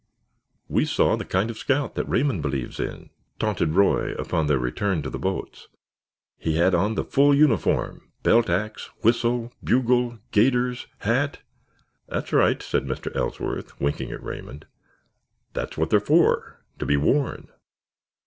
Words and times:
"We 0.67 0.85
saw 0.85 1.15
the 1.15 1.25
kind 1.25 1.51
of 1.51 1.59
scout 1.59 1.93
that 1.93 2.09
Raymond 2.09 2.41
believes 2.41 2.79
in," 2.79 3.11
taunted 3.37 3.75
Roy, 3.75 4.13
upon 4.13 4.47
their 4.47 4.57
return 4.57 5.03
to 5.03 5.11
the 5.11 5.19
boats. 5.19 5.67
"He 6.39 6.55
had 6.55 6.73
on 6.73 6.95
the 6.95 7.03
full 7.03 7.35
uniform, 7.35 8.11
belt 8.23 8.49
axe, 8.49 8.87
whistle, 9.03 9.53
bugle, 9.63 10.17
gaiters, 10.31 10.87
hat——" 11.01 11.41
"That's 12.07 12.33
right," 12.33 12.63
said 12.63 12.85
Mr. 12.87 13.15
Ellsworth, 13.15 13.79
winking 13.79 14.11
at 14.11 14.23
Raymond. 14.23 14.65
"That's 15.53 15.77
what 15.77 15.91
they're 15.91 15.99
for—to 15.99 16.85
be 16.87 16.97
worn." 16.97 17.49